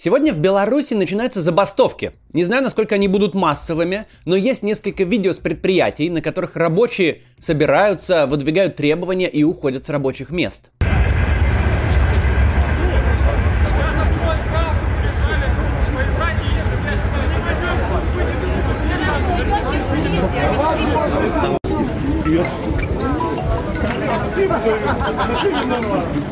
Сегодня 0.00 0.32
в 0.32 0.38
Беларуси 0.38 0.94
начинаются 0.94 1.40
забастовки. 1.40 2.12
Не 2.32 2.44
знаю, 2.44 2.62
насколько 2.62 2.94
они 2.94 3.08
будут 3.08 3.34
массовыми, 3.34 4.06
но 4.26 4.36
есть 4.36 4.62
несколько 4.62 5.02
видео 5.02 5.32
с 5.32 5.38
предприятий, 5.38 6.08
на 6.08 6.22
которых 6.22 6.54
рабочие 6.54 7.22
собираются, 7.40 8.28
выдвигают 8.28 8.76
требования 8.76 9.28
и 9.28 9.42
уходят 9.42 9.86
с 9.86 9.88
рабочих 9.88 10.30
мест. 10.30 10.70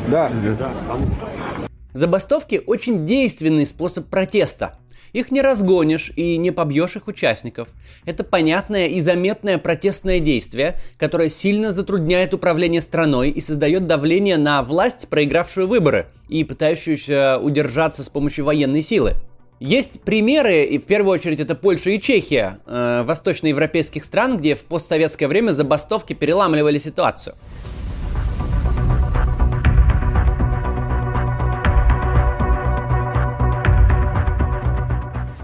Да. 0.07 0.31
Забастовки 1.97 2.61
очень 2.67 3.07
действенный 3.07 3.65
способ 3.65 4.09
протеста. 4.09 4.77
Их 5.15 5.31
не 5.31 5.41
разгонишь 5.41 6.13
и 6.15 6.37
не 6.37 6.51
побьешь 6.51 6.95
их 6.95 7.09
участников. 7.09 7.69
Это 8.05 8.23
понятное 8.23 8.89
и 8.89 9.01
заметное 9.01 9.57
протестное 9.57 10.21
действие, 10.21 10.79
которое 10.99 11.31
сильно 11.31 11.73
затрудняет 11.73 12.35
управление 12.35 12.83
страной 12.83 13.31
и 13.31 13.41
создает 13.41 13.87
давление 13.87 14.37
на 14.37 14.63
власть, 14.63 15.09
проигравшую 15.09 15.69
выборы 15.69 16.09
и 16.29 16.45
пытающуюся 16.45 17.39
удержаться 17.39 18.05
с 18.05 18.11
помощью 18.11 18.45
военной 18.45 18.83
силы. 18.83 19.15
Есть 19.59 20.03
примеры, 20.03 20.65
и 20.65 20.77
в 20.77 20.85
первую 20.85 21.15
очередь 21.15 21.41
это 21.41 21.55
Польша 21.55 21.89
и 21.89 21.99
Чехия, 21.99 22.59
э, 22.67 23.05
восточноевропейских 23.07 24.05
стран, 24.05 24.37
где 24.37 24.55
в 24.55 24.65
постсоветское 24.65 25.29
время 25.29 25.53
забастовки 25.53 26.13
переламливали 26.13 26.79
ситуацию. 26.79 27.37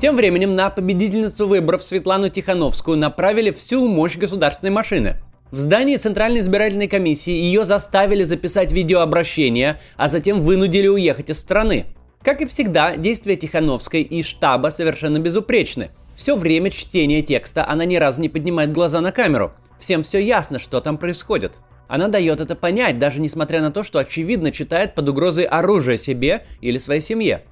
Тем 0.02 0.16
временем 0.16 0.56
на 0.56 0.68
победительницу 0.68 1.46
выборов 1.46 1.84
Светлану 1.84 2.28
Тихановскую 2.28 2.96
направили 2.96 3.52
всю 3.52 3.86
мощь 3.86 4.16
государственной 4.16 4.72
машины. 4.72 5.18
В 5.52 5.58
здании 5.58 5.96
Центральной 5.96 6.40
избирательной 6.40 6.88
комиссии 6.88 7.30
ее 7.30 7.64
заставили 7.64 8.24
записать 8.24 8.72
видеообращение, 8.72 9.78
а 9.96 10.08
затем 10.08 10.42
вынудили 10.42 10.88
уехать 10.88 11.30
из 11.30 11.38
страны. 11.38 11.86
Как 12.20 12.40
и 12.40 12.46
всегда, 12.46 12.96
действия 12.96 13.36
Тихановской 13.36 14.02
и 14.02 14.24
штаба 14.24 14.70
совершенно 14.70 15.20
безупречны. 15.20 15.90
Все 16.16 16.34
время 16.34 16.72
чтения 16.72 17.22
текста 17.22 17.64
она 17.68 17.84
ни 17.84 17.94
разу 17.94 18.22
не 18.22 18.28
поднимает 18.28 18.72
глаза 18.72 19.00
на 19.00 19.12
камеру. 19.12 19.52
Всем 19.78 20.02
все 20.02 20.18
ясно, 20.18 20.58
что 20.58 20.80
там 20.80 20.98
происходит. 20.98 21.60
Она 21.92 22.08
дает 22.08 22.40
это 22.40 22.56
понять, 22.56 22.98
даже 22.98 23.20
несмотря 23.20 23.60
на 23.60 23.70
то, 23.70 23.82
что 23.82 23.98
очевидно 23.98 24.50
читает 24.50 24.94
под 24.94 25.10
угрозой 25.10 25.44
оружия 25.44 25.98
себе 25.98 26.46
или 26.62 26.78
своей 26.78 27.02
семье. 27.02 27.42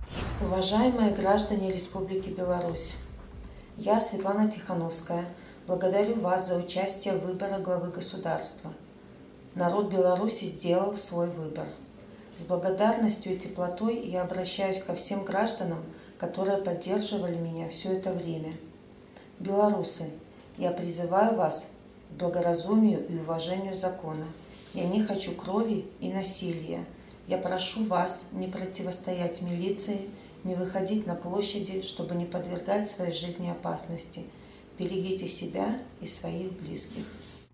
Уважаемые 0.40 1.10
граждане 1.10 1.70
Республики 1.70 2.30
Беларусь, 2.30 2.94
я, 3.76 4.00
Светлана 4.00 4.50
Тихановская, 4.50 5.26
благодарю 5.66 6.14
вас 6.20 6.48
за 6.48 6.56
участие 6.56 7.16
в 7.16 7.26
выборе 7.26 7.58
главы 7.58 7.90
государства. 7.90 8.72
Народ 9.54 9.92
Беларуси 9.92 10.46
сделал 10.46 10.96
свой 10.96 11.28
выбор. 11.28 11.66
С 12.38 12.44
благодарностью 12.44 13.34
и 13.34 13.38
теплотой 13.38 14.00
я 14.06 14.22
обращаюсь 14.22 14.82
ко 14.82 14.94
всем 14.94 15.22
гражданам, 15.22 15.80
которые 16.16 16.56
поддерживали 16.56 17.36
меня 17.36 17.68
все 17.68 17.92
это 17.92 18.10
время. 18.10 18.54
Белорусы, 19.38 20.04
я 20.56 20.70
призываю 20.70 21.36
вас 21.36 21.68
благоразумию 22.18 23.06
и 23.08 23.16
уважению 23.18 23.74
закона. 23.74 24.26
Я 24.74 24.86
не 24.86 25.02
хочу 25.02 25.32
крови 25.32 25.86
и 26.00 26.12
насилия. 26.12 26.84
Я 27.26 27.38
прошу 27.38 27.84
вас 27.86 28.28
не 28.32 28.46
противостоять 28.46 29.42
милиции, 29.42 30.08
не 30.44 30.54
выходить 30.54 31.06
на 31.06 31.14
площади, 31.14 31.82
чтобы 31.82 32.14
не 32.14 32.24
подвергать 32.24 32.88
своей 32.88 33.12
жизни 33.12 33.48
опасности. 33.48 34.24
Берегите 34.78 35.28
себя 35.28 35.78
и 36.00 36.06
своих 36.06 36.52
близких. 36.52 37.04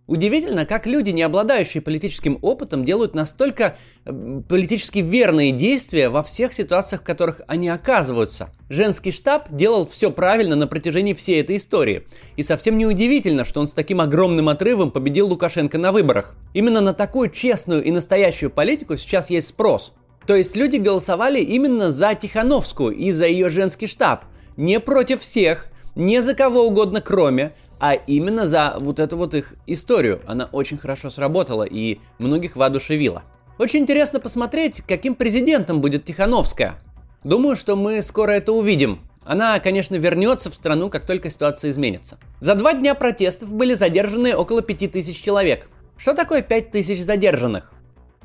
Удивительно, 0.06 0.66
как 0.66 0.86
люди, 0.86 1.10
не 1.10 1.22
обладающие 1.22 1.80
политическим 1.80 2.38
опытом, 2.40 2.84
делают 2.84 3.16
настолько 3.16 3.76
э, 4.04 4.40
политически 4.48 5.00
верные 5.00 5.50
действия 5.50 6.10
во 6.10 6.22
всех 6.22 6.52
ситуациях, 6.52 7.00
в 7.00 7.04
которых 7.04 7.40
они 7.48 7.68
оказываются. 7.68 8.50
Женский 8.68 9.10
штаб 9.10 9.48
делал 9.50 9.84
все 9.84 10.12
правильно 10.12 10.54
на 10.54 10.68
протяжении 10.68 11.12
всей 11.12 11.40
этой 11.40 11.56
истории. 11.56 12.04
И 12.36 12.44
совсем 12.44 12.78
не 12.78 12.86
удивительно, 12.86 13.44
что 13.44 13.60
он 13.60 13.66
с 13.66 13.72
таким 13.72 14.00
огромным 14.00 14.48
отрывом 14.48 14.92
победил 14.92 15.26
Лукашенко 15.26 15.76
на 15.76 15.90
выборах. 15.90 16.36
Именно 16.54 16.80
на 16.80 16.94
такую 16.94 17.30
честную 17.30 17.82
и 17.82 17.90
настоящую 17.90 18.50
политику 18.50 18.96
сейчас 18.96 19.28
есть 19.28 19.48
спрос. 19.48 19.92
То 20.24 20.36
есть 20.36 20.54
люди 20.54 20.76
голосовали 20.76 21.40
именно 21.40 21.90
за 21.90 22.14
Тихановскую 22.14 22.94
и 22.94 23.10
за 23.10 23.26
ее 23.26 23.48
женский 23.48 23.88
штаб. 23.88 24.24
Не 24.56 24.78
против 24.78 25.20
всех, 25.20 25.66
не 25.96 26.20
за 26.20 26.34
кого 26.34 26.66
угодно 26.66 27.00
кроме, 27.00 27.54
а 27.78 27.94
именно 27.94 28.46
за 28.46 28.76
вот 28.78 28.98
эту 28.98 29.16
вот 29.16 29.34
их 29.34 29.54
историю. 29.66 30.20
Она 30.26 30.48
очень 30.52 30.78
хорошо 30.78 31.10
сработала 31.10 31.64
и 31.64 31.98
многих 32.18 32.56
воодушевила. 32.56 33.22
Очень 33.58 33.80
интересно 33.80 34.20
посмотреть, 34.20 34.82
каким 34.82 35.14
президентом 35.14 35.80
будет 35.80 36.04
Тихановская. 36.04 36.78
Думаю, 37.24 37.56
что 37.56 37.74
мы 37.76 38.02
скоро 38.02 38.32
это 38.32 38.52
увидим. 38.52 39.00
Она, 39.24 39.58
конечно, 39.58 39.96
вернется 39.96 40.50
в 40.50 40.54
страну, 40.54 40.88
как 40.88 41.04
только 41.04 41.30
ситуация 41.30 41.70
изменится. 41.70 42.18
За 42.38 42.54
два 42.54 42.74
дня 42.74 42.94
протестов 42.94 43.52
были 43.52 43.74
задержаны 43.74 44.36
около 44.36 44.62
5000 44.62 45.20
человек. 45.20 45.68
Что 45.96 46.14
такое 46.14 46.42
5000 46.42 47.00
задержанных? 47.00 47.72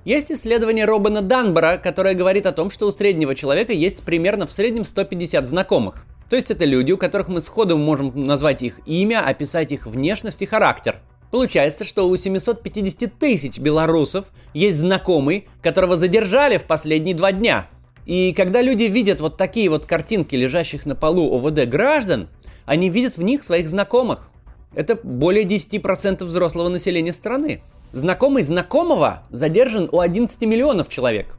Есть 0.03 0.31
исследование 0.31 0.85
Робана 0.85 1.21
Данбора, 1.21 1.77
которое 1.77 2.13
говорит 2.13 2.45
о 2.45 2.51
том, 2.51 2.69
что 2.69 2.87
у 2.87 2.91
среднего 2.91 3.35
человека 3.35 3.71
есть 3.71 4.03
примерно 4.03 4.47
в 4.47 4.53
среднем 4.53 4.83
150 4.83 5.47
знакомых. 5.47 6.05
То 6.31 6.37
есть 6.37 6.49
это 6.49 6.63
люди, 6.63 6.93
у 6.93 6.97
которых 6.97 7.27
мы 7.27 7.41
сходу 7.41 7.77
можем 7.77 8.23
назвать 8.23 8.61
их 8.61 8.79
имя, 8.85 9.19
описать 9.19 9.73
их 9.73 9.85
внешность 9.85 10.41
и 10.41 10.45
характер. 10.45 11.01
Получается, 11.29 11.83
что 11.83 12.07
у 12.07 12.15
750 12.15 13.13
тысяч 13.15 13.59
белорусов 13.59 14.27
есть 14.53 14.77
знакомый, 14.77 15.49
которого 15.61 15.97
задержали 15.97 16.57
в 16.57 16.63
последние 16.63 17.15
два 17.15 17.33
дня. 17.33 17.67
И 18.05 18.31
когда 18.31 18.61
люди 18.61 18.83
видят 18.83 19.19
вот 19.19 19.35
такие 19.35 19.69
вот 19.69 19.85
картинки, 19.85 20.33
лежащих 20.35 20.85
на 20.85 20.95
полу 20.95 21.35
ОВД 21.35 21.67
граждан, 21.67 22.29
они 22.63 22.89
видят 22.89 23.17
в 23.17 23.23
них 23.23 23.43
своих 23.43 23.67
знакомых. 23.67 24.29
Это 24.73 24.95
более 24.95 25.43
10% 25.43 26.23
взрослого 26.23 26.69
населения 26.69 27.11
страны. 27.11 27.61
Знакомый 27.91 28.43
знакомого 28.43 29.23
задержан 29.31 29.89
у 29.91 29.99
11 29.99 30.41
миллионов 30.43 30.87
человек. 30.87 31.37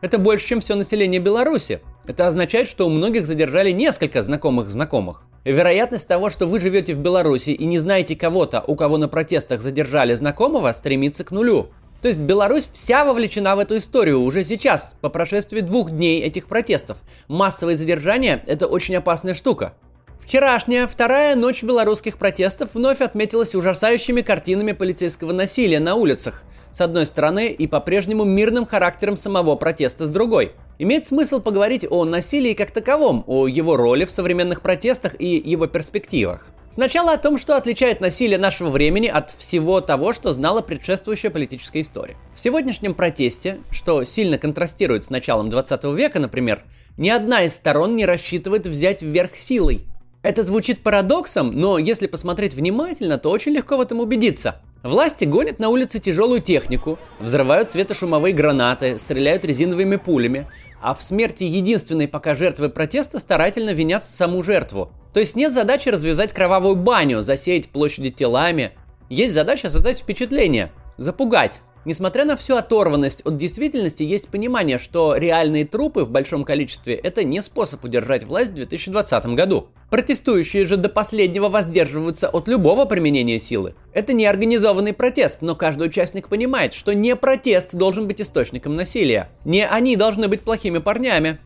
Это 0.00 0.18
больше, 0.18 0.48
чем 0.48 0.58
все 0.58 0.74
население 0.74 1.20
Беларуси. 1.20 1.80
Это 2.04 2.26
означает, 2.26 2.68
что 2.68 2.86
у 2.86 2.90
многих 2.90 3.26
задержали 3.26 3.70
несколько 3.70 4.22
знакомых 4.22 4.70
знакомых. 4.70 5.22
Вероятность 5.44 6.08
того, 6.08 6.30
что 6.30 6.46
вы 6.46 6.58
живете 6.58 6.94
в 6.94 6.98
Беларуси 6.98 7.50
и 7.50 7.64
не 7.64 7.78
знаете 7.78 8.16
кого-то, 8.16 8.62
у 8.66 8.74
кого 8.74 8.96
на 8.96 9.08
протестах 9.08 9.62
задержали 9.62 10.14
знакомого, 10.14 10.72
стремится 10.72 11.22
к 11.24 11.30
нулю. 11.30 11.68
То 12.00 12.08
есть 12.08 12.18
Беларусь 12.18 12.68
вся 12.72 13.04
вовлечена 13.04 13.54
в 13.54 13.60
эту 13.60 13.76
историю 13.76 14.22
уже 14.22 14.42
сейчас, 14.42 14.96
по 15.00 15.08
прошествии 15.08 15.60
двух 15.60 15.92
дней 15.92 16.20
этих 16.22 16.46
протестов. 16.46 16.98
Массовые 17.28 17.76
задержания– 17.76 18.42
это 18.46 18.66
очень 18.66 18.96
опасная 18.96 19.34
штука. 19.34 19.74
Вчерашняя, 20.20 20.88
вторая 20.88 21.36
ночь 21.36 21.62
белорусских 21.62 22.18
протестов 22.18 22.74
вновь 22.74 23.00
отметилась 23.00 23.54
ужасающими 23.54 24.22
картинами 24.22 24.72
полицейского 24.72 25.32
насилия 25.32 25.78
на 25.78 25.94
улицах, 25.94 26.42
с 26.72 26.80
одной 26.80 27.06
стороны, 27.06 27.48
и 27.48 27.66
по-прежнему 27.66 28.24
мирным 28.24 28.66
характером 28.66 29.16
самого 29.16 29.56
протеста 29.56 30.06
с 30.06 30.08
другой. 30.08 30.52
Имеет 30.82 31.06
смысл 31.06 31.40
поговорить 31.40 31.86
о 31.88 32.04
насилии 32.04 32.54
как 32.54 32.72
таковом, 32.72 33.22
о 33.28 33.46
его 33.46 33.76
роли 33.76 34.04
в 34.04 34.10
современных 34.10 34.62
протестах 34.62 35.14
и 35.16 35.36
его 35.36 35.68
перспективах. 35.68 36.48
Сначала 36.70 37.12
о 37.12 37.18
том, 37.18 37.38
что 37.38 37.56
отличает 37.56 38.00
насилие 38.00 38.36
нашего 38.36 38.68
времени 38.68 39.06
от 39.06 39.30
всего 39.30 39.80
того, 39.80 40.12
что 40.12 40.32
знала 40.32 40.60
предшествующая 40.60 41.30
политическая 41.30 41.82
история. 41.82 42.16
В 42.34 42.40
сегодняшнем 42.40 42.94
протесте, 42.94 43.60
что 43.70 44.02
сильно 44.02 44.38
контрастирует 44.38 45.04
с 45.04 45.10
началом 45.10 45.50
20 45.50 45.84
века, 45.84 46.18
например, 46.18 46.64
ни 46.96 47.10
одна 47.10 47.44
из 47.44 47.54
сторон 47.54 47.94
не 47.94 48.04
рассчитывает 48.04 48.66
взять 48.66 49.02
вверх 49.02 49.36
силой. 49.36 49.86
Это 50.22 50.44
звучит 50.44 50.84
парадоксом, 50.84 51.50
но 51.52 51.78
если 51.78 52.06
посмотреть 52.06 52.54
внимательно, 52.54 53.18
то 53.18 53.28
очень 53.30 53.52
легко 53.52 53.76
в 53.76 53.80
этом 53.80 53.98
убедиться. 53.98 54.60
Власти 54.84 55.24
гонят 55.24 55.58
на 55.58 55.68
улице 55.68 55.98
тяжелую 55.98 56.40
технику, 56.40 56.98
взрывают 57.18 57.72
светошумовые 57.72 58.32
гранаты, 58.32 58.98
стреляют 59.00 59.44
резиновыми 59.44 59.96
пулями, 59.96 60.46
а 60.80 60.94
в 60.94 61.02
смерти 61.02 61.42
единственной 61.42 62.06
пока 62.06 62.36
жертвы 62.36 62.68
протеста 62.68 63.18
старательно 63.18 63.70
винят 63.70 64.04
саму 64.04 64.44
жертву. 64.44 64.92
То 65.12 65.18
есть 65.18 65.34
нет 65.34 65.52
задачи 65.52 65.88
развязать 65.88 66.32
кровавую 66.32 66.76
баню, 66.76 67.22
засеять 67.22 67.68
площади 67.68 68.10
телами. 68.10 68.72
Есть 69.08 69.34
задача 69.34 69.70
создать 69.70 69.98
впечатление, 69.98 70.72
запугать. 70.98 71.60
Несмотря 71.84 72.24
на 72.24 72.36
всю 72.36 72.54
оторванность 72.54 73.22
от 73.24 73.36
действительности, 73.36 74.04
есть 74.04 74.28
понимание, 74.28 74.78
что 74.78 75.16
реальные 75.16 75.64
трупы 75.64 76.04
в 76.04 76.10
большом 76.10 76.44
количестве– 76.44 76.94
это 77.02 77.24
не 77.24 77.42
способ 77.42 77.82
удержать 77.84 78.22
власть 78.22 78.52
в 78.52 78.54
2020 78.54 79.26
году. 79.34 79.66
Протестующие 79.90 80.64
же 80.64 80.76
до 80.76 80.88
последнего 80.88 81.48
воздерживаются 81.48 82.28
от 82.28 82.46
любого 82.46 82.84
применения 82.84 83.40
силы. 83.40 83.74
Это 83.92 84.12
не 84.12 84.26
организованный 84.26 84.92
протест, 84.92 85.42
но 85.42 85.56
каждый 85.56 85.88
участник 85.88 86.28
понимает, 86.28 86.72
что 86.72 86.92
не 86.94 87.16
протест 87.16 87.74
должен 87.74 88.06
быть 88.06 88.20
источником 88.20 88.76
насилия. 88.76 89.30
Не 89.44 89.66
они 89.66 89.96
должны 89.96 90.28
быть 90.28 90.42
плохими 90.42 90.78
парнями. 90.78 91.38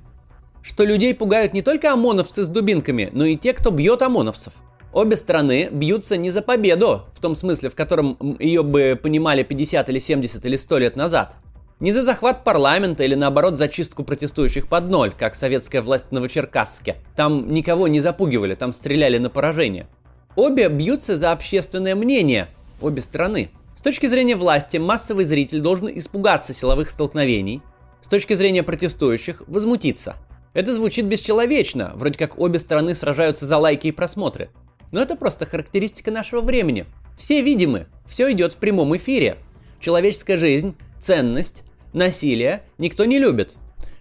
что 0.62 0.82
людей 0.82 1.14
пугают 1.14 1.52
не 1.52 1.62
только 1.62 1.92
ОМОНовцы 1.92 2.42
с 2.42 2.48
дубинками, 2.48 3.10
но 3.12 3.24
и 3.24 3.36
те, 3.36 3.52
кто 3.52 3.70
бьет 3.70 4.02
ОМОНовцев. 4.02 4.52
Обе 4.96 5.16
страны 5.16 5.68
бьются 5.70 6.16
не 6.16 6.30
за 6.30 6.40
победу, 6.40 7.02
в 7.12 7.20
том 7.20 7.34
смысле, 7.34 7.68
в 7.68 7.74
котором 7.74 8.16
ее 8.38 8.62
бы 8.62 8.98
понимали 9.00 9.42
50 9.42 9.90
или 9.90 9.98
70 9.98 10.42
или 10.46 10.56
100 10.56 10.78
лет 10.78 10.96
назад. 10.96 11.34
Не 11.80 11.92
за 11.92 12.00
захват 12.00 12.44
парламента 12.44 13.04
или 13.04 13.14
наоборот 13.14 13.58
за 13.58 13.68
чистку 13.68 14.04
протестующих 14.04 14.68
под 14.68 14.88
ноль, 14.88 15.12
как 15.12 15.34
советская 15.34 15.82
власть 15.82 16.06
в 16.08 16.12
Новочеркасске. 16.12 16.96
Там 17.14 17.52
никого 17.52 17.88
не 17.88 18.00
запугивали, 18.00 18.54
там 18.54 18.72
стреляли 18.72 19.18
на 19.18 19.28
поражение. 19.28 19.86
Обе 20.34 20.66
бьются 20.70 21.14
за 21.14 21.30
общественное 21.30 21.94
мнение, 21.94 22.48
обе 22.80 23.02
страны. 23.02 23.50
С 23.74 23.82
точки 23.82 24.06
зрения 24.06 24.34
власти, 24.34 24.78
массовый 24.78 25.26
зритель 25.26 25.60
должен 25.60 25.90
испугаться 25.90 26.54
силовых 26.54 26.88
столкновений. 26.88 27.60
С 28.00 28.08
точки 28.08 28.32
зрения 28.32 28.62
протестующих, 28.62 29.42
возмутиться. 29.46 30.16
Это 30.54 30.74
звучит 30.74 31.04
бесчеловечно, 31.04 31.92
вроде 31.96 32.18
как 32.18 32.38
обе 32.38 32.58
стороны 32.58 32.94
сражаются 32.94 33.44
за 33.44 33.58
лайки 33.58 33.88
и 33.88 33.92
просмотры. 33.92 34.48
Но 34.92 35.00
это 35.00 35.16
просто 35.16 35.46
характеристика 35.46 36.10
нашего 36.10 36.40
времени. 36.40 36.86
Все 37.16 37.42
видимы, 37.42 37.86
все 38.06 38.30
идет 38.32 38.52
в 38.52 38.56
прямом 38.56 38.96
эфире. 38.96 39.36
Человеческая 39.80 40.36
жизнь, 40.36 40.76
ценность, 41.00 41.64
насилие 41.92 42.62
никто 42.78 43.04
не 43.04 43.18
любит. 43.18 43.54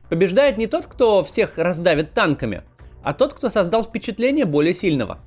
Побеждает 0.10 0.58
не 0.58 0.68
тот, 0.68 0.86
кто 0.86 1.24
всех 1.24 1.58
раздавит 1.58 2.14
танками, 2.14 2.64
а 3.04 3.14
тот, 3.14 3.34
кто 3.34 3.50
создал 3.50 3.84
впечатление 3.84 4.46
более 4.46 4.74
сильного. 4.74 5.20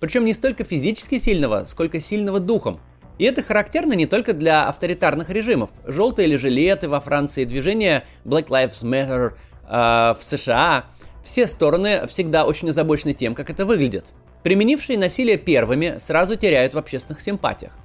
Причем 0.00 0.24
не 0.24 0.34
столько 0.34 0.64
физически 0.64 1.18
сильного, 1.18 1.64
сколько 1.64 2.00
сильного 2.00 2.40
духом. 2.40 2.80
И 3.18 3.24
это 3.24 3.42
характерно 3.42 3.94
не 3.94 4.06
только 4.06 4.32
для 4.32 4.68
авторитарных 4.68 5.28
режимов. 5.28 5.70
Желтые 5.84 6.28
или 6.28 6.36
жилеты 6.36 6.88
во 6.88 7.00
Франции, 7.00 7.44
движение 7.44 8.04
Black 8.24 8.46
Lives 8.46 8.84
Matter 8.84 9.32
э, 9.68 10.14
в 10.18 10.22
США. 10.22 10.84
Все 11.24 11.46
стороны 11.46 12.06
всегда 12.06 12.44
очень 12.44 12.68
озабочены 12.68 13.12
тем, 13.12 13.34
как 13.34 13.50
это 13.50 13.66
выглядит. 13.66 14.14
Применившие 14.48 14.96
насилие 14.96 15.36
первыми 15.36 15.96
сразу 15.98 16.34
теряют 16.34 16.72
в 16.72 16.78
общественных 16.78 17.20
симпатиях. 17.20 17.76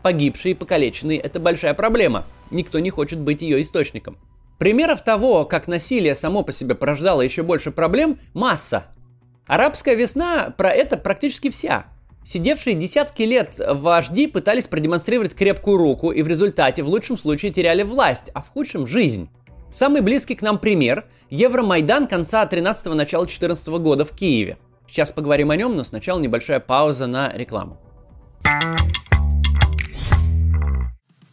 Погибшие 0.00 0.52
и 0.52 0.54
покалеченные– 0.54 1.18
это 1.20 1.40
большая 1.40 1.74
проблема. 1.74 2.24
Никто 2.52 2.78
не 2.78 2.90
хочет 2.90 3.18
быть 3.18 3.42
ее 3.42 3.60
источником. 3.60 4.16
Примеров 4.60 5.02
того, 5.02 5.44
как 5.44 5.66
насилие 5.66 6.14
само 6.14 6.44
по 6.44 6.52
себе 6.52 6.76
порождало 6.76 7.20
еще 7.20 7.42
больше 7.42 7.72
проблем, 7.72 8.20
масса. 8.32 8.84
Арабская 9.48 9.96
весна 9.96 10.54
про 10.56 10.70
это 10.70 10.96
практически 10.96 11.50
вся. 11.50 11.86
Сидевшие 12.24 12.76
десятки 12.76 13.22
лет 13.22 13.56
вожди 13.58 14.28
пытались 14.28 14.68
продемонстрировать 14.68 15.34
крепкую 15.34 15.78
руку 15.78 16.12
и 16.12 16.22
в 16.22 16.28
результате 16.28 16.84
в 16.84 16.88
лучшем 16.88 17.16
случае 17.16 17.52
теряли 17.52 17.82
власть, 17.82 18.30
а 18.34 18.40
в 18.40 18.50
худшем– 18.50 18.86
жизнь. 18.86 19.30
Самый 19.68 20.00
близкий 20.00 20.36
к 20.36 20.42
нам 20.42 20.60
пример– 20.60 21.06
Евромайдан 21.30 22.06
конца 22.06 22.46
13-го, 22.46 22.94
начала 22.94 23.26
14 23.26 23.66
года 23.66 24.04
в 24.04 24.12
Киеве. 24.12 24.58
Сейчас 24.88 25.10
поговорим 25.10 25.50
о 25.50 25.56
нем, 25.56 25.76
но 25.76 25.84
сначала 25.84 26.18
небольшая 26.20 26.60
пауза 26.60 27.06
на 27.06 27.32
рекламу. 27.32 27.78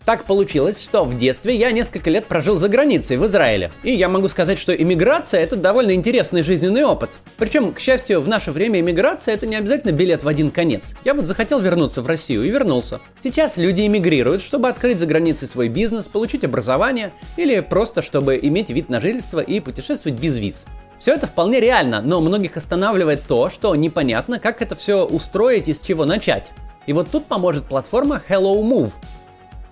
Так 0.06 0.26
получилось, 0.26 0.84
что 0.84 1.06
в 1.06 1.16
детстве 1.16 1.56
я 1.56 1.72
несколько 1.72 2.10
лет 2.10 2.26
прожил 2.26 2.58
за 2.58 2.70
границей, 2.70 3.18
в 3.18 3.26
Израиле. 3.28 3.72
И 3.84 3.94
я 3.94 4.10
могу 4.10 4.30
сказать, 4.30 4.58
что 4.58 4.74
иммиграция 4.74 5.42
это 5.42 5.56
довольно 5.56 5.94
интересный 5.94 6.42
жизненный 6.42 6.84
опыт. 6.84 7.12
Причем, 7.38 7.72
к 7.72 7.80
счастью, 7.80 8.20
в 8.20 8.28
наше 8.28 8.52
время 8.52 8.80
иммиграция 8.80 9.36
это 9.36 9.46
не 9.46 9.56
обязательно 9.56 9.92
билет 9.92 10.24
в 10.24 10.28
один 10.28 10.50
конец. 10.50 10.96
Я 11.06 11.14
вот 11.14 11.28
захотел 11.28 11.62
вернуться 11.62 12.02
в 12.02 12.08
Россию 12.08 12.44
и 12.44 12.50
вернулся. 12.50 13.00
Сейчас 13.20 13.58
люди 13.58 13.86
иммигрируют, 13.86 14.42
чтобы 14.42 14.70
открыть 14.70 15.00
за 15.00 15.06
границей 15.06 15.48
свой 15.48 15.70
бизнес, 15.70 16.08
получить 16.08 16.44
образование 16.44 17.14
или 17.38 17.60
просто 17.60 18.02
чтобы 18.02 18.40
иметь 18.42 18.72
вид 18.72 18.90
на 18.90 19.00
жительство 19.00 19.40
и 19.40 19.60
путешествовать 19.60 20.20
без 20.20 20.36
виз. 20.36 20.66
Все 21.02 21.16
это 21.16 21.26
вполне 21.26 21.60
реально, 21.60 22.00
но 22.00 22.22
многих 22.22 22.58
останавливает 22.58 23.24
то, 23.28 23.50
что 23.50 23.76
непонятно, 23.76 24.38
как 24.38 24.62
это 24.62 24.76
все 24.76 25.04
устроить 25.04 25.68
и 25.68 25.74
с 25.74 25.80
чего 25.80 26.06
начать. 26.06 26.52
И 26.86 26.94
вот 26.94 27.10
тут 27.10 27.26
поможет 27.26 27.66
платформа 27.66 28.22
Hello 28.30 28.62
Move, 28.62 28.92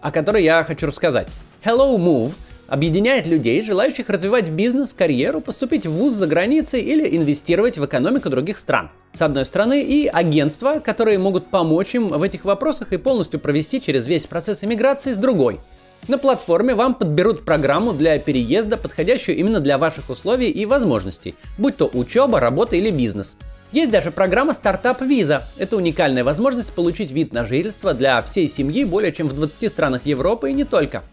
о 0.01 0.11
которой 0.11 0.43
я 0.43 0.63
хочу 0.63 0.87
рассказать. 0.87 1.27
Hello 1.63 1.95
Move 1.97 2.31
объединяет 2.65 3.27
людей, 3.27 3.61
желающих 3.61 4.09
развивать 4.09 4.49
бизнес, 4.49 4.91
карьеру, 4.91 5.39
поступить 5.39 5.85
в 5.85 5.91
вуз 5.91 6.13
за 6.13 6.25
границей 6.25 6.81
или 6.81 7.15
инвестировать 7.15 7.77
в 7.77 7.85
экономику 7.85 8.31
других 8.31 8.57
стран. 8.57 8.89
С 9.13 9.21
одной 9.21 9.45
стороны, 9.45 9.83
и 9.83 10.07
агентства, 10.07 10.79
которые 10.79 11.19
могут 11.19 11.51
помочь 11.51 11.93
им 11.93 12.07
в 12.07 12.23
этих 12.23 12.43
вопросах 12.43 12.91
и 12.91 12.97
полностью 12.97 13.39
провести 13.39 13.79
через 13.79 14.07
весь 14.07 14.25
процесс 14.25 14.63
иммиграции 14.63 15.13
с 15.13 15.17
другой. 15.17 15.59
На 16.09 16.17
платформе 16.17 16.73
вам 16.73 16.95
подберут 16.95 17.45
программу 17.45 17.93
для 17.93 18.17
переезда, 18.17 18.77
подходящую 18.77 19.37
именно 19.37 19.59
для 19.59 19.77
ваших 19.77 20.09
условий 20.09 20.49
и 20.49 20.65
возможностей, 20.65 21.35
будь 21.59 21.77
то 21.77 21.85
учеба, 21.85 22.39
работа 22.39 22.75
или 22.75 22.89
бизнес. 22.89 23.35
Есть 23.71 23.91
даже 23.91 24.09
программа 24.09 24.53
Startup 24.53 24.99
Visa. 25.07 25.43
Это 25.59 25.77
уникальная 25.77 26.23
возможность 26.23 26.73
получить 26.73 27.11
вид 27.11 27.31
на 27.31 27.45
жительство 27.45 27.93
для 27.93 28.19
всей 28.23 28.49
семьи 28.49 28.85
более 28.85 29.13
чем 29.13 29.27
в 29.27 29.35
20 29.35 29.69
странах 29.69 30.07
Европы 30.07 30.49
и 30.49 30.55
не 30.55 30.63
только. 30.63 31.03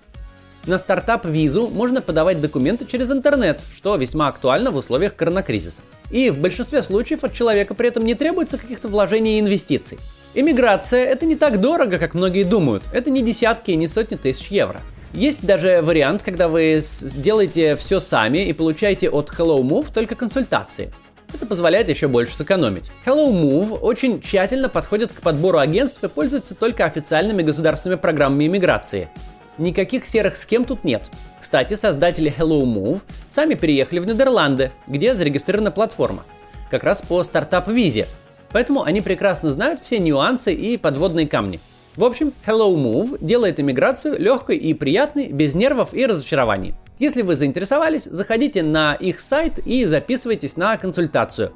На 0.64 0.78
стартап-визу 0.78 1.68
можно 1.68 2.00
подавать 2.00 2.40
документы 2.40 2.86
через 2.86 3.10
интернет, 3.10 3.60
что 3.76 3.96
весьма 3.96 4.28
актуально 4.28 4.70
в 4.70 4.76
условиях 4.76 5.14
коронакризиса. 5.14 5.82
И 6.10 6.30
в 6.30 6.38
большинстве 6.38 6.82
случаев 6.82 7.22
от 7.22 7.34
человека 7.34 7.74
при 7.74 7.88
этом 7.88 8.02
не 8.06 8.14
требуется 8.14 8.56
каких-то 8.56 8.88
вложений 8.88 9.36
и 9.36 9.40
инвестиций. 9.40 9.98
Иммиграция– 10.38 11.02
это 11.06 11.24
не 11.24 11.34
так 11.34 11.62
дорого, 11.62 11.98
как 11.98 12.12
многие 12.12 12.44
думают. 12.44 12.84
Это 12.92 13.08
не 13.08 13.22
десятки 13.22 13.70
и 13.70 13.76
не 13.76 13.88
сотни 13.88 14.16
тысяч 14.16 14.48
евро. 14.48 14.82
Есть 15.14 15.46
даже 15.46 15.80
вариант, 15.80 16.22
когда 16.22 16.46
вы 16.48 16.76
сделаете 16.82 17.74
все 17.76 18.00
сами 18.00 18.44
и 18.46 18.52
получаете 18.52 19.08
от 19.08 19.30
Hello 19.30 19.62
Move 19.62 19.86
только 19.94 20.14
консультации. 20.14 20.92
Это 21.32 21.46
позволяет 21.46 21.88
еще 21.88 22.06
больше 22.06 22.36
сэкономить. 22.36 22.90
Hello 23.06 23.32
Move 23.32 23.78
очень 23.78 24.20
тщательно 24.20 24.68
подходит 24.68 25.10
к 25.10 25.22
подбору 25.22 25.56
агентств 25.56 26.04
и 26.04 26.08
пользуется 26.08 26.54
только 26.54 26.84
официальными 26.84 27.42
государственными 27.42 27.98
программами 27.98 28.46
иммиграции. 28.46 29.08
Никаких 29.56 30.04
серых 30.04 30.36
схем 30.36 30.66
тут 30.66 30.84
нет. 30.84 31.08
Кстати, 31.40 31.72
создатели 31.76 32.30
Hello 32.30 32.62
Move 32.62 33.00
сами 33.26 33.54
переехали 33.54 34.00
в 34.00 34.06
Нидерланды, 34.06 34.70
где 34.86 35.14
зарегистрирована 35.14 35.70
платформа. 35.70 36.24
Как 36.70 36.84
раз 36.84 37.00
по 37.00 37.22
стартап-визе. 37.22 38.06
Поэтому 38.52 38.82
они 38.82 39.00
прекрасно 39.00 39.50
знают 39.50 39.80
все 39.80 39.98
нюансы 39.98 40.54
и 40.54 40.76
подводные 40.76 41.28
камни. 41.28 41.60
В 41.96 42.04
общем, 42.04 42.32
Hello 42.46 42.74
Move 42.74 43.18
делает 43.20 43.58
иммиграцию 43.58 44.18
легкой 44.20 44.56
и 44.58 44.74
приятной, 44.74 45.28
без 45.28 45.54
нервов 45.54 45.94
и 45.94 46.04
разочарований. 46.04 46.74
Если 46.98 47.22
вы 47.22 47.36
заинтересовались, 47.36 48.04
заходите 48.04 48.62
на 48.62 48.94
их 48.94 49.20
сайт 49.20 49.58
и 49.66 49.84
записывайтесь 49.84 50.56
на 50.56 50.76
консультацию. 50.76 51.52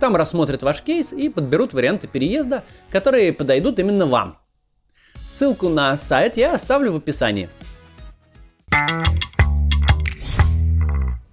Там 0.00 0.16
рассмотрят 0.16 0.62
ваш 0.62 0.82
кейс 0.82 1.12
и 1.12 1.28
подберут 1.28 1.72
варианты 1.72 2.08
переезда, 2.08 2.64
которые 2.90 3.32
подойдут 3.32 3.78
именно 3.78 4.06
вам. 4.06 4.38
Ссылку 5.26 5.68
на 5.68 5.96
сайт 5.96 6.36
я 6.36 6.54
оставлю 6.54 6.92
в 6.92 6.96
описании. 6.96 7.48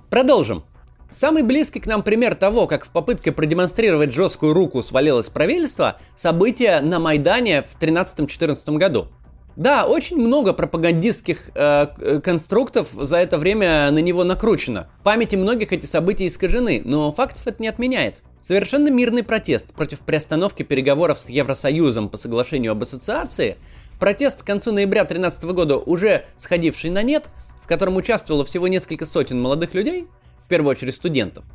Продолжим. 0.09 0.63
Самый 1.09 1.41
близкий 1.41 1.79
к 1.79 1.87
нам 1.87 2.03
пример 2.03 2.35
того, 2.35 2.67
как 2.67 2.85
в 2.85 2.91
попытке 2.91 3.31
продемонстрировать 3.31 4.13
жесткую 4.13 4.53
руку 4.53 4.83
свалилось 4.83 5.29
правительство, 5.29 5.97
событие 6.15 6.81
на 6.81 6.99
Майдане 6.99 7.63
в 7.63 7.81
13-14 7.81 8.77
году. 8.77 9.07
Да, 9.55 9.87
очень 9.87 10.17
много 10.17 10.53
пропагандистских 10.53 11.49
э, 11.55 12.21
конструктов 12.23 12.89
за 12.93 13.17
это 13.17 13.37
время 13.39 13.89
на 13.91 13.97
него 13.97 14.23
накручено. 14.23 14.87
В 14.99 15.03
памяти 15.03 15.35
многих 15.35 15.73
эти 15.73 15.87
события 15.87 16.27
искажены, 16.27 16.81
но 16.85 17.11
фактов 17.11 17.47
это 17.47 17.61
не 17.61 17.67
отменяет. 17.67 18.21
Совершенно 18.39 18.89
мирный 18.89 19.23
протест 19.23 19.73
против 19.73 19.99
приостановки 19.99 20.63
переговоров 20.63 21.19
с 21.19 21.27
Евросоюзом 21.27 22.07
по 22.07 22.17
соглашению 22.17 22.71
об 22.71 22.83
ассоциации, 22.83 23.57
протест 23.99 24.43
к 24.43 24.45
концу 24.45 24.71
ноября 24.71 25.01
2013 25.01 25.43
года, 25.45 25.77
уже 25.77 26.25
сходивший 26.37 26.91
на 26.91 27.01
нет, 27.01 27.25
в 27.61 27.67
котором 27.67 27.97
участвовало 27.97 28.45
всего 28.45 28.67
несколько 28.67 29.05
сотен 29.05 29.41
молодых 29.41 29.73
людей, 29.73 30.07
первую 30.49 30.71
очередь 30.71 30.95
студентов, 30.95 31.45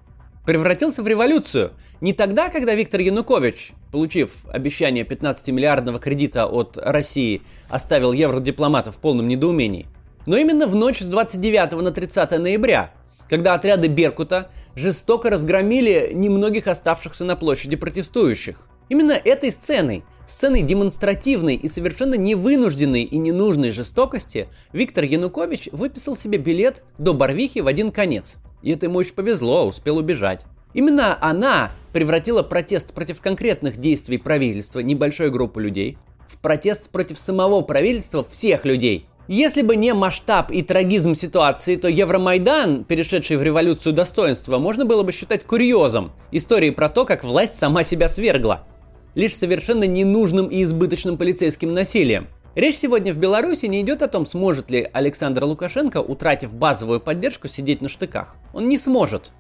превратился 0.46 1.02
в 1.02 1.08
революцию. 1.08 1.72
Не 2.00 2.12
тогда, 2.12 2.48
когда 2.48 2.74
Виктор 2.74 3.00
Янукович, 3.00 3.72
получив 3.90 4.46
обещание 4.46 5.04
15-миллиардного 5.04 5.98
кредита 5.98 6.46
от 6.46 6.78
России, 6.78 7.42
оставил 7.68 8.12
евродипломатов 8.12 8.96
в 8.96 8.98
полном 8.98 9.28
недоумении, 9.28 9.86
но 10.26 10.36
именно 10.36 10.66
в 10.66 10.74
ночь 10.74 11.00
с 11.00 11.06
29 11.06 11.72
на 11.82 11.90
30 11.90 12.30
ноября, 12.38 12.92
когда 13.28 13.54
отряды 13.54 13.88
Беркута 13.88 14.50
жестоко 14.74 15.30
разгромили 15.30 16.10
немногих 16.12 16.66
оставшихся 16.66 17.24
на 17.24 17.36
площади 17.36 17.76
протестующих. 17.76 18.68
Именно 18.90 19.12
этой 19.12 19.50
сценой, 19.50 20.04
сценой 20.26 20.62
демонстративной 20.62 21.54
и 21.54 21.68
совершенно 21.68 22.14
невынужденной 22.14 23.02
и 23.02 23.16
ненужной 23.16 23.70
жестокости, 23.70 24.48
Виктор 24.72 25.04
Янукович 25.04 25.70
выписал 25.72 26.16
себе 26.16 26.38
билет 26.38 26.82
до 26.98 27.14
Барвихи 27.14 27.60
в 27.60 27.66
один 27.66 27.90
конец. 27.90 28.36
И 28.64 28.71
это 28.71 28.87
ему 28.87 28.99
очень 28.99 29.14
повезло, 29.14 29.68
успел 29.68 29.99
убежать. 29.99 30.47
Именно 30.73 31.16
она 31.21 31.71
превратила 31.92 32.42
протест 32.42 32.94
против 32.94 33.21
конкретных 33.21 33.76
действий 33.76 34.16
правительства 34.16 34.80
небольшой 34.80 35.30
группы 35.30 35.62
людей 35.62 35.99
в 36.28 36.38
протест 36.38 36.88
против 36.88 37.18
самого 37.18 37.61
правительства 37.61 38.25
всех 38.25 38.64
людей. 38.64 39.06
Если 39.28 39.61
бы 39.61 39.76
не 39.76 39.92
масштаб 39.92 40.50
и 40.50 40.62
трагизм 40.62 41.14
ситуации, 41.14 41.76
то 41.76 41.88
Евромайдан, 41.88 42.85
перешедший 42.85 43.37
в 43.37 43.42
революцию 43.42 43.92
достоинства, 43.92 44.59
можно 44.59 44.87
было 44.87 45.02
бы 45.02 45.12
считать 45.12 45.44
курьезом, 45.44 46.12
историей 46.33 46.71
про 46.71 46.88
то, 46.88 47.04
как 47.04 47.23
власть 47.23 47.56
сама 47.56 47.85
себя 47.85 48.09
свергла. 48.09 48.66
Лишь 49.14 49.37
совершенно 49.37 49.85
ненужным 49.85 50.49
и 50.49 50.62
избыточным 50.62 51.18
полицейским 51.18 51.75
насилием. 51.75 52.28
Речь 52.54 52.76
сегодня 52.76 53.12
в 53.12 53.16
Беларуси 53.16 53.66
не 53.66 53.80
идет 53.80 54.00
о 54.02 54.08
том, 54.08 54.26
сможет 54.26 54.70
ли 54.70 54.88
Александр 54.92 55.42
Лукашенко, 55.42 56.00
утратив 56.00 56.54
базовую 56.54 57.00
поддержку, 57.00 57.49
сидеть 57.49 57.80
на 57.82 57.88
штыках. 57.88 58.37
Он 58.52 58.68
не 58.68 58.78
сможет. 58.78 59.32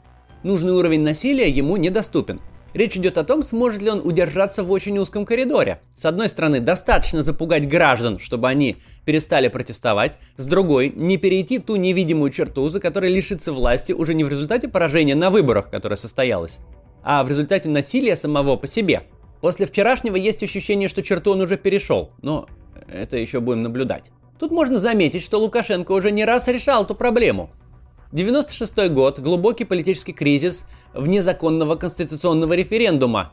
Нужный 0.42 0.72
уровень 0.72 1.02
насилия 1.02 1.48
ему 1.48 1.76
недоступен. 1.76 2.40
Речь 2.72 2.96
идет 2.96 3.16
о 3.16 3.22
том, 3.22 3.44
сможет 3.44 3.82
ли 3.82 3.90
он 3.90 4.04
удержаться 4.04 4.64
в 4.64 4.72
очень 4.72 4.98
узком 4.98 5.26
коридоре. 5.26 5.78
С 5.94 6.04
одной 6.06 6.28
стороны, 6.28 6.58
достаточно 6.58 7.22
запугать 7.22 7.68
граждан, 7.68 8.18
чтобы 8.18 8.48
они 8.48 8.78
перестали 9.04 9.46
протестовать. 9.46 10.18
С 10.36 10.48
другой, 10.48 10.92
не 10.92 11.16
перейти 11.16 11.60
ту 11.60 11.76
невидимую 11.76 12.32
черту, 12.32 12.68
за 12.68 12.80
которой 12.80 13.14
лишится 13.14 13.52
власти 13.52 13.92
уже 13.92 14.14
не 14.14 14.24
в 14.24 14.28
результате 14.28 14.66
поражения 14.66 15.14
на 15.14 15.30
выборах, 15.30 15.70
которое 15.70 15.94
состоялось, 15.94 16.58
а 17.04 17.22
в 17.22 17.28
результате 17.28 17.70
насилия 17.70 18.16
самого 18.16 18.56
по 18.56 18.66
себе. 18.66 19.04
После 19.40 19.66
вчерашнего 19.66 20.16
есть 20.16 20.42
ощущение, 20.42 20.88
что 20.88 21.02
черту 21.02 21.30
он 21.32 21.42
уже 21.42 21.56
перешел, 21.56 22.10
но 22.22 22.48
это 22.88 23.16
еще 23.16 23.40
будем 23.40 23.62
наблюдать. 23.62 24.10
Тут 24.38 24.50
можно 24.50 24.78
заметить, 24.78 25.22
что 25.22 25.38
Лукашенко 25.38 25.92
уже 25.92 26.10
не 26.10 26.24
раз 26.24 26.48
решал 26.48 26.84
эту 26.84 26.94
проблему. 26.94 27.50
96 28.12 28.90
год, 28.90 29.18
глубокий 29.18 29.64
политический 29.64 30.12
кризис 30.12 30.66
вне 30.92 31.22
законного 31.22 31.76
конституционного 31.76 32.52
референдума, 32.54 33.32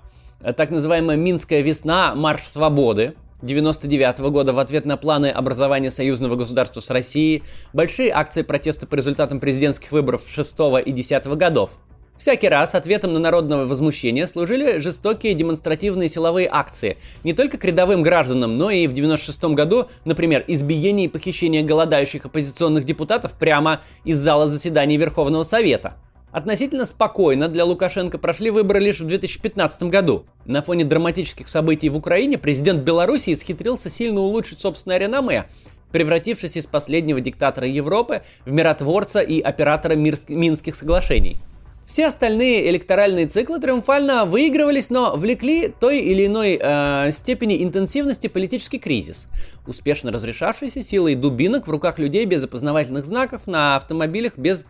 так 0.56 0.72
называемая 0.72 1.18
Минская 1.18 1.62
весна, 1.62 2.16
марш 2.16 2.48
свободы, 2.48 3.16
99 3.42 4.20
года 4.32 4.54
в 4.54 4.60
ответ 4.60 4.86
на 4.86 4.98
планы 4.98 5.28
образования 5.28 5.92
союзного 5.92 6.36
государства 6.36 6.80
с 6.80 6.90
Россией, 6.90 7.44
большие 7.74 8.12
акции 8.12 8.42
протеста 8.44 8.88
по 8.88 8.96
результатам 8.96 9.40
президентских 9.40 9.92
выборов 9.92 10.24
6 10.28 10.56
и 10.86 10.92
10 10.92 11.26
годов– 11.28 11.72
Всякий 12.22 12.50
раз 12.50 12.76
ответом 12.76 13.14
на 13.14 13.20
народное 13.20 13.66
возмущение 13.66 14.28
служили 14.28 14.78
жестокие 14.78 15.34
демонстративные 15.34 16.08
силовые 16.08 16.48
акции. 16.52 16.98
Не 17.24 17.34
только 17.34 17.58
к 17.58 17.66
рядовым 17.66 18.04
гражданам, 18.04 18.60
но 18.60 18.70
и 18.70 18.86
в 18.86 18.94
96 18.94 19.44
году, 19.56 19.88
например, 20.06 20.44
избиение 20.46 21.08
и 21.08 21.10
похищение 21.10 21.64
голодающих 21.64 22.28
оппозиционных 22.28 22.84
депутатов 22.84 23.34
прямо 23.34 23.82
из 24.06 24.20
зала 24.20 24.46
заседаний 24.46 24.98
Верховного 24.98 25.42
Совета. 25.42 25.96
Относительно 26.32 26.86
спокойно 26.86 27.48
для 27.48 27.66
Лукашенко 27.66 28.20
прошли 28.20 28.52
выборы 28.52 28.82
лишь 28.82 29.00
в 29.00 29.08
2015 29.08 29.82
году. 29.90 30.24
На 30.46 30.62
фоне 30.62 30.86
драматических 30.86 31.50
событий 31.50 31.90
в 31.90 31.98
Украине 31.98 32.38
президент 32.38 32.84
Беларуси 32.84 33.34
исхитрился 33.34 33.90
сильно 33.90 34.22
улучшить 34.22 34.60
собственное 34.60 35.00
реноме, 35.00 35.46
превратившись 35.92 36.56
из 36.56 36.68
последнего 36.68 37.20
диктатора 37.20 37.66
Европы 37.66 38.22
в 38.46 38.52
миротворца 38.52 39.22
и 39.22 39.42
оператора 39.42 39.96
Минских 39.96 40.76
соглашений– 40.76 41.38
все 41.92 42.08
остальные 42.08 42.70
электоральные 42.70 43.28
циклы 43.28 43.60
триумфально 43.60 44.24
выигрывались, 44.24 44.90
но 44.90 45.18
влекли 45.18 45.68
той 45.68 46.00
или 46.00 46.26
иной 46.26 46.58
э, 46.58 47.12
степени 47.12 47.62
интенсивности 47.62 48.28
политический 48.28 48.80
кризис, 48.80 49.28
успешно 49.68 50.10
разрешавшийся 50.10 50.84
силой 50.84 51.16
дубинок 51.16 51.68
в 51.68 51.70
руках 51.70 52.00
людей 52.00 52.24
без 52.24 52.46
опознавательных 52.46 53.04
знаков 53.04 53.46
на 53.46 53.76
автомобилях 53.76 54.38
без 54.38 54.66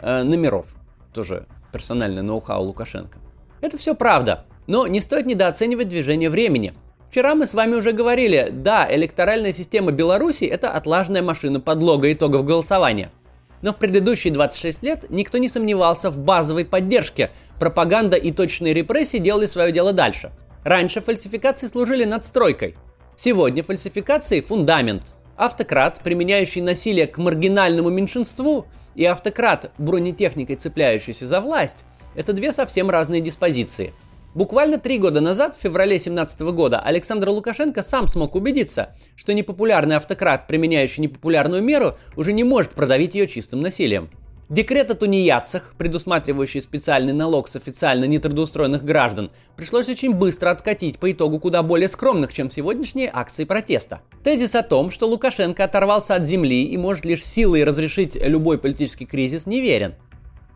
э, 0.00 0.22
номеров. 0.22 0.66
Тоже 1.14 1.46
персональное 1.72 2.22
ноу-хау 2.22 2.64
Лукашенко. 2.64 3.16
Это 3.62 3.78
все 3.78 3.94
правда, 3.94 4.44
но 4.66 4.86
не 4.86 5.00
стоит 5.00 5.24
недооценивать 5.24 5.88
движение 5.88 6.28
времени. 6.28 6.74
Вчера 7.08 7.34
мы 7.34 7.46
с 7.46 7.54
вами 7.54 7.76
уже 7.76 7.92
говорили, 7.92 8.50
да, 8.52 8.86
электоральная 8.90 9.54
система 9.54 9.92
Беларуси 9.92 10.44
это 10.44 10.72
отлажная 10.72 11.22
машина 11.22 11.58
подлога 11.58 12.12
итогов 12.12 12.44
голосования– 12.44 13.10
но 13.62 13.72
в 13.72 13.76
предыдущие 13.76 14.32
26 14.32 14.82
лет 14.82 15.04
никто 15.08 15.38
не 15.38 15.48
сомневался 15.48 16.10
в 16.10 16.18
базовой 16.18 16.64
поддержке. 16.64 17.30
Пропаганда 17.58 18.16
и 18.16 18.30
точные 18.32 18.74
репрессии 18.74 19.18
делали 19.18 19.46
свое 19.46 19.72
дело 19.72 19.92
дальше. 19.92 20.32
Раньше 20.64 21.00
фальсификации 21.00 21.66
служили 21.66 22.04
надстройкой. 22.04 22.76
Сегодня 23.16 23.62
фальсификации– 23.62 24.40
фундамент. 24.42 25.12
Автократ, 25.36 26.00
применяющий 26.02 26.60
насилие 26.62 27.06
к 27.06 27.18
маргинальному 27.18 27.90
меньшинству, 27.90 28.66
и 28.94 29.04
автократ, 29.04 29.70
бронетехникой 29.78 30.56
цепляющийся 30.56 31.26
за 31.26 31.40
власть– 31.40 31.84
это 32.14 32.32
две 32.32 32.52
совсем 32.52 32.90
разные 32.90 33.20
диспозиции– 33.20 33.92
Буквально 34.36 34.78
три 34.78 34.98
года 34.98 35.22
назад, 35.22 35.56
в 35.56 35.62
феврале 35.62 35.92
2017 35.92 36.42
года, 36.52 36.78
Александр 36.78 37.30
Лукашенко 37.30 37.82
сам 37.82 38.06
смог 38.06 38.34
убедиться, 38.34 38.94
что 39.16 39.32
непопулярный 39.32 39.96
автократ, 39.96 40.46
применяющий 40.46 41.00
непопулярную 41.00 41.62
меру, 41.62 41.96
уже 42.16 42.34
не 42.34 42.44
может 42.44 42.72
продавить 42.72 43.14
ее 43.14 43.28
чистым 43.28 43.62
насилием. 43.62 44.10
Декрет 44.50 44.90
о 44.90 44.94
тунеядцах, 44.94 45.72
предусматривающий 45.78 46.60
специальный 46.60 47.14
налог 47.14 47.48
с 47.48 47.56
официально 47.56 48.04
нетрудоустроенных 48.04 48.84
граждан, 48.84 49.30
пришлось 49.56 49.88
очень 49.88 50.12
быстро 50.12 50.50
откатить 50.50 50.98
по 50.98 51.10
итогу 51.10 51.40
куда 51.40 51.62
более 51.62 51.88
скромных, 51.88 52.34
чем 52.34 52.50
сегодняшние 52.50 53.10
акции 53.10 53.46
протеста. 53.46 54.02
Тезис 54.22 54.54
о 54.54 54.62
том, 54.62 54.90
что 54.90 55.08
Лукашенко 55.08 55.64
оторвался 55.64 56.14
от 56.14 56.26
земли 56.26 56.62
и 56.62 56.76
может 56.76 57.06
лишь 57.06 57.24
силой 57.24 57.64
разрешить 57.64 58.16
любой 58.16 58.58
политический 58.58 59.06
кризис, 59.06 59.46
неверен. 59.46 59.94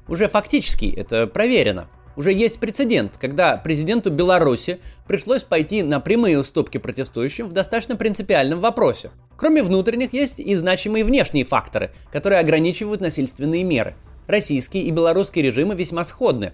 Уже 0.06 0.28
фактически 0.28 0.92
это 0.94 1.26
проверено. 1.26 1.88
Уже 2.20 2.34
есть 2.34 2.58
прецедент, 2.58 3.16
когда 3.16 3.56
президенту 3.56 4.10
Беларуси 4.10 4.78
пришлось 5.06 5.42
пойти 5.42 5.82
на 5.82 6.00
прямые 6.00 6.38
уступки 6.38 6.76
протестующим 6.76 7.48
в 7.48 7.54
достаточно 7.54 7.96
принципиальном 7.96 8.60
вопросе. 8.60 9.10
Кроме 9.38 9.62
внутренних, 9.62 10.12
есть 10.12 10.38
и 10.38 10.54
значимые 10.54 11.02
внешние 11.02 11.46
факторы, 11.46 11.92
которые 12.12 12.40
ограничивают 12.40 13.00
насильственные 13.00 13.64
меры. 13.64 13.94
Российский 14.26 14.82
и 14.82 14.90
белорусский 14.90 15.40
режимы 15.40 15.74
весьма 15.74 16.04
сходны. 16.04 16.52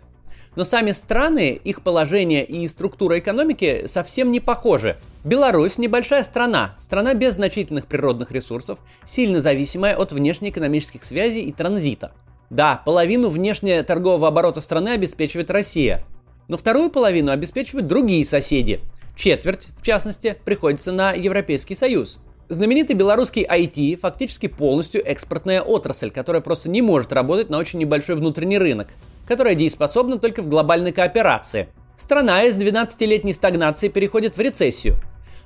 Но 0.54 0.62
сами 0.62 0.92
страны, 0.92 1.60
их 1.64 1.82
положение 1.82 2.44
и 2.44 2.68
структура 2.68 3.18
экономики 3.18 3.86
совсем 3.88 4.30
не 4.30 4.38
похожи. 4.38 4.98
Беларусь 5.24 5.78
небольшая 5.78 6.22
страна, 6.22 6.76
страна 6.78 7.14
без 7.14 7.34
значительных 7.34 7.86
природных 7.86 8.30
ресурсов, 8.30 8.78
сильно 9.04 9.40
зависимая 9.40 9.96
от 9.96 10.12
внешнеэкономических 10.12 11.02
связей 11.02 11.42
и 11.42 11.52
транзита– 11.52 12.12
да, 12.50 12.80
половину 12.84 13.28
внешнего 13.28 13.82
торгового 13.82 14.28
оборота 14.28 14.60
страны 14.60 14.90
обеспечивает 14.90 15.50
Россия, 15.50 16.04
но 16.48 16.56
вторую 16.56 16.90
половину 16.90 17.32
обеспечивают 17.32 17.86
другие 17.86 18.24
соседи. 18.24 18.80
Четверть, 19.16 19.68
в 19.78 19.82
частности, 19.82 20.36
приходится 20.44 20.92
на 20.92 21.12
Европейский 21.12 21.74
Союз. 21.74 22.18
Знаменитый 22.48 22.94
белорусский 22.94 23.44
IT 23.44 23.96
фактически 23.96 24.46
полностью 24.46 25.04
экспортная 25.04 25.62
отрасль, 25.62 26.10
которая 26.10 26.40
просто 26.40 26.70
не 26.70 26.82
может 26.82 27.12
работать 27.12 27.50
на 27.50 27.58
очень 27.58 27.80
небольшой 27.80 28.14
внутренний 28.14 28.58
рынок, 28.58 28.88
которая 29.26 29.56
дееспособна 29.56 30.18
только 30.18 30.42
в 30.42 30.48
глобальной 30.48 30.92
кооперации. 30.92 31.68
Страна 31.96 32.44
из 32.44 32.56
12-летней 32.56 33.32
стагнации 33.32 33.88
переходит 33.88 34.36
в 34.36 34.40
рецессию. 34.40 34.96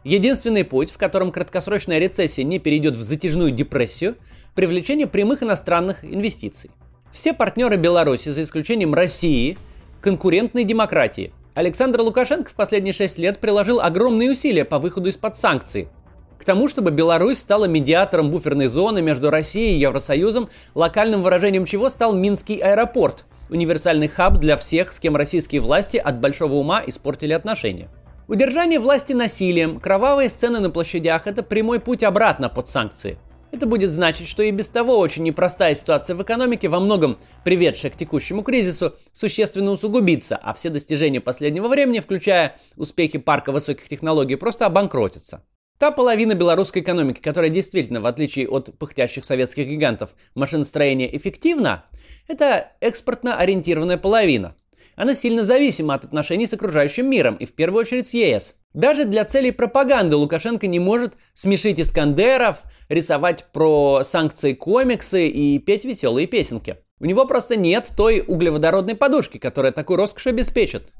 Единственный 0.05 0.65
путь, 0.65 0.91
в 0.91 0.99
котором 0.99 1.31
краткосрочная 1.31 1.99
рецессия 1.99 2.45
не 2.45 2.59
перейдет 2.59 2.97
в 2.97 3.03
затяжную 3.03 3.53
депрессию– 3.53 4.17
привлечение 4.55 5.07
прямых 5.07 5.43
иностранных 5.43 6.05
инвестиций. 6.05 6.71
Все 7.13 7.33
партнеры 7.33 7.77
Беларуси, 7.77 8.29
за 8.29 8.43
исключением 8.43 8.95
России, 8.95 9.59
конкурентной 10.01 10.63
демократии. 10.63 11.33
Александр 11.55 12.03
Лукашенко 12.03 12.51
в 12.51 12.55
последние 12.55 12.93
шесть 12.93 13.19
лет 13.19 13.41
приложил 13.41 13.81
огромные 13.81 14.31
усилия 14.31 14.65
по 14.65 14.79
выходу 14.79 15.09
из-под 15.09 15.37
санкций. 15.37 15.89
К 16.39 16.45
тому, 16.45 16.69
чтобы 16.69 16.93
Беларусь 16.93 17.39
стала 17.39 17.65
медиатором 17.65 18.31
буферной 18.31 18.69
зоны 18.69 19.03
между 19.03 19.29
Россией 19.29 19.77
и 19.77 19.81
Евросоюзом, 19.81 20.49
локальным 20.75 21.23
выражением 21.23 21.67
чего 21.67 21.89
стал 21.89 22.15
Минский 22.15 22.61
аэропорт, 22.61 23.25
универсальный 23.51 24.09
хаб 24.09 24.39
для 24.39 24.57
всех, 24.57 24.93
с 24.93 25.01
кем 25.01 25.17
российские 25.17 25.61
власти 25.61 25.97
от 25.97 26.21
большого 26.21 26.55
ума 26.55 26.81
испортили 26.87 27.33
отношения. 27.33 27.89
Удержание 28.29 28.79
власти 28.79 29.13
насилием, 29.13 29.81
кровавые 29.81 30.31
сцены 30.31 30.61
на 30.61 30.71
площадях– 30.71 31.23
это 31.27 31.43
прямой 31.43 31.81
путь 31.81 32.05
обратно 32.05 32.49
под 32.49 32.69
санкции– 32.69 33.19
это 33.53 33.67
будет 33.67 33.91
значить, 33.91 34.29
что 34.29 34.43
и 34.43 34.51
без 34.51 34.69
того 34.69 34.99
очень 34.99 35.23
непростая 35.23 35.75
ситуация 35.75 36.17
в 36.17 36.23
экономике, 36.23 36.69
во 36.69 36.81
многом 36.81 37.19
приведшая 37.45 37.91
к 37.91 37.97
текущему 37.97 38.43
кризису, 38.43 38.95
существенно 39.13 39.71
усугубится, 39.71 40.37
а 40.37 40.55
все 40.55 40.71
достижения 40.71 41.21
последнего 41.21 41.69
времени, 41.69 42.01
включая 42.01 42.57
успехи 42.77 43.19
парка 43.19 43.53
высоких 43.53 43.89
технологий, 43.89 44.37
просто 44.37 44.67
обанкротятся. 44.67 45.45
Та 45.79 45.91
половина 45.91 46.35
белорусской 46.35 46.83
экономики, 46.83 47.21
которая 47.21 47.51
действительно, 47.51 48.03
в 48.03 48.07
отличие 48.07 48.47
от 48.49 48.79
пыхтящих 48.79 49.25
советских 49.25 49.67
гигантов, 49.67 50.11
машиностроения 50.35 51.07
эффективна, 51.07 51.87
это 52.29 52.73
экспортно 52.81 53.39
ориентированная 53.39 53.97
половина. 53.97 54.55
Она 54.95 55.15
сильно 55.15 55.43
зависима 55.43 55.95
от 55.95 56.05
отношений 56.05 56.47
с 56.47 56.53
окружающим 56.53 57.09
миром 57.09 57.37
и 57.37 57.47
в 57.47 57.55
первую 57.55 57.81
очередь 57.81 58.07
с 58.07 58.13
ЕС. 58.13 58.57
Даже 58.73 59.05
для 59.05 59.25
целей 59.25 59.51
пропаганды 59.51 60.15
Лукашенко 60.15 60.69
не 60.69 60.79
может 60.79 61.15
смешить 61.35 61.81
Искандеров, 61.81 62.63
рисовать 62.89 63.47
про 63.53 64.03
санкции 64.05 64.53
комиксы 64.53 65.27
и 65.29 65.59
петь 65.59 65.85
веселые 65.85 66.29
песенки. 66.29 66.77
У 67.01 67.07
него 67.07 67.25
просто 67.27 67.57
нет 67.57 67.91
той 67.97 68.23
углеводородной 68.25 68.95
подушки, 68.95 69.39
которая 69.39 69.73
такую 69.73 69.97
роскошь 69.97 70.29
обеспечит. 70.29 70.93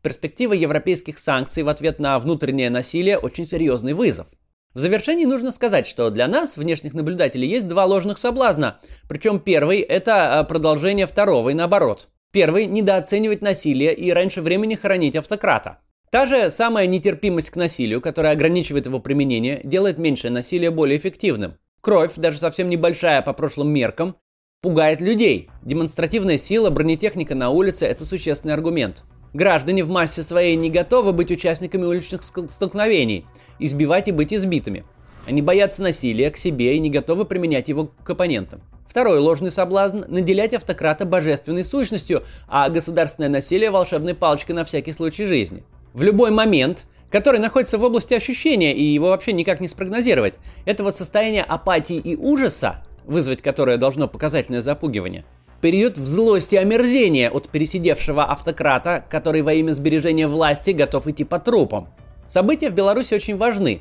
Перспектива 0.00 0.52
европейских 0.54 1.18
санкций 1.18 1.64
в 1.64 1.68
ответ 1.68 1.98
на 1.98 2.18
внутреннее 2.18 2.70
насилие 2.70 3.18
очень 3.18 3.44
серьезный 3.44 3.92
вызов. 3.92 4.28
В 4.72 4.80
завершении 4.80 5.24
нужно 5.24 5.50
сказать, 5.50 5.86
что 5.86 6.10
для 6.10 6.28
нас, 6.28 6.56
внешних 6.56 6.94
наблюдателей, 6.94 7.48
есть 7.48 7.66
два 7.66 7.84
ложных 7.84 8.18
соблазна. 8.18 8.78
Причем 9.08 9.40
первый– 9.40 9.80
это 9.80 10.38
а, 10.38 10.44
продолжение 10.44 11.06
второго 11.06 11.50
и 11.50 11.54
наоборот. 11.54 12.08
Первый– 12.30 12.66
недооценивать 12.66 13.42
насилие 13.42 13.92
и 13.94 14.12
раньше 14.12 14.40
времени 14.40 14.76
хоронить 14.76 15.16
автократа. 15.16 15.80
Та 16.10 16.24
же 16.24 16.50
самая 16.50 16.86
нетерпимость 16.86 17.50
к 17.50 17.56
насилию, 17.56 18.00
которая 18.00 18.32
ограничивает 18.32 18.86
его 18.86 18.98
применение, 18.98 19.60
делает 19.62 19.98
меньшее 19.98 20.30
насилие 20.30 20.70
более 20.70 20.96
эффективным. 20.96 21.58
Кровь, 21.82 22.14
даже 22.16 22.38
совсем 22.38 22.70
небольшая 22.70 23.20
по 23.20 23.34
прошлым 23.34 23.68
меркам, 23.68 24.16
пугает 24.62 25.02
людей. 25.02 25.50
Демонстративная 25.62 26.38
сила, 26.38 26.70
бронетехника 26.70 27.34
на 27.34 27.50
улице– 27.50 27.84
это 27.86 28.06
существенный 28.06 28.54
аргумент. 28.54 29.04
Граждане 29.34 29.84
в 29.84 29.90
массе 29.90 30.22
своей 30.22 30.56
не 30.56 30.70
готовы 30.70 31.12
быть 31.12 31.30
участниками 31.30 31.84
уличных 31.84 32.22
столкновений, 32.22 33.26
избивать 33.58 34.08
и 34.08 34.12
быть 34.12 34.32
избитыми. 34.32 34.84
Они 35.26 35.42
боятся 35.42 35.82
насилия 35.82 36.30
к 36.30 36.38
себе 36.38 36.74
и 36.74 36.78
не 36.78 36.88
готовы 36.88 37.26
применять 37.26 37.68
его 37.68 37.92
к 38.02 38.08
оппонентам. 38.08 38.62
Второй 38.88 39.18
ложный 39.18 39.50
соблазн– 39.50 40.04
наделять 40.08 40.54
автократа 40.54 41.04
божественной 41.04 41.64
сущностью, 41.64 42.24
а 42.48 42.70
государственное 42.70 43.28
насилие– 43.28 43.70
волшебной 43.70 44.14
палочкой 44.14 44.54
на 44.54 44.64
всякий 44.64 44.94
случай 44.94 45.26
жизни. 45.26 45.64
В 45.92 46.02
любой 46.02 46.30
момент, 46.30 46.86
который 47.10 47.40
находится 47.40 47.78
в 47.78 47.84
области 47.84 48.14
ощущения 48.14 48.74
и 48.74 48.82
его 48.82 49.08
вообще 49.08 49.32
никак 49.32 49.60
не 49.60 49.68
спрогнозировать, 49.68 50.34
этого 50.64 50.90
состояния 50.90 51.42
апатии 51.42 51.96
и 51.96 52.16
ужаса, 52.16 52.84
вызвать 53.04 53.42
которое 53.42 53.76
должно 53.76 54.08
показательное 54.08 54.60
запугивание– 54.60 55.24
период 55.60 55.98
в 55.98 56.06
злости 56.06 56.54
и 56.54 56.58
омерзения 56.58 57.30
от 57.30 57.48
пересидевшего 57.48 58.24
автократа, 58.24 59.04
который 59.08 59.42
во 59.42 59.52
имя 59.54 59.72
сбережения 59.72 60.28
власти 60.28 60.70
готов 60.70 61.06
идти 61.08 61.24
по 61.24 61.38
трупам. 61.38 61.88
События 62.26 62.70
в 62.70 62.74
Беларуси 62.74 63.14
очень 63.14 63.36
важны. 63.36 63.80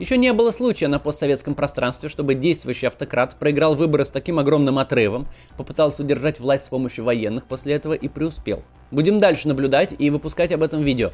Еще 0.00 0.16
не 0.16 0.32
было 0.32 0.50
случая 0.50 0.88
на 0.88 0.98
постсоветском 0.98 1.54
пространстве, 1.54 2.08
чтобы 2.08 2.34
действующий 2.34 2.86
автократ 2.86 3.36
проиграл 3.38 3.74
выборы 3.74 4.06
с 4.06 4.10
таким 4.10 4.38
огромным 4.38 4.78
отрывом, 4.78 5.28
попытался 5.58 6.02
удержать 6.02 6.40
власть 6.40 6.64
с 6.64 6.68
помощью 6.70 7.04
военных 7.04 7.44
после 7.44 7.74
этого 7.74 7.92
и 7.92 8.08
преуспел. 8.08 8.62
Будем 8.90 9.20
дальше 9.20 9.46
наблюдать 9.46 9.94
и 9.98 10.08
выпускать 10.08 10.52
об 10.52 10.62
этом 10.62 10.82
видео. 10.82 11.12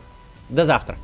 До 0.49 0.65
завтра! 0.65 0.97